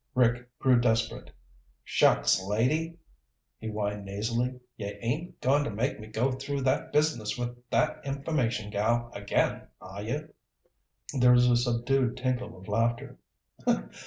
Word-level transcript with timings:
Rick 0.15 0.49
grew 0.57 0.79
desperate. 0.81 1.29
"Shucks, 1.83 2.41
lady," 2.41 2.97
he 3.59 3.67
whined 3.67 4.03
nasally. 4.03 4.59
"You 4.75 4.97
ain't 4.99 5.39
goin' 5.41 5.63
t'make 5.63 5.99
me 5.99 6.07
go 6.07 6.31
through 6.31 6.61
that 6.61 6.91
business 6.91 7.37
with 7.37 7.55
that 7.69 8.03
information 8.03 8.71
gal 8.71 9.11
again, 9.13 9.67
are 9.79 10.01
you?" 10.01 10.33
There 11.13 11.33
was 11.33 11.47
a 11.47 11.55
subdued 11.55 12.17
tinkle 12.17 12.57
of 12.57 12.67
laughter. 12.67 13.19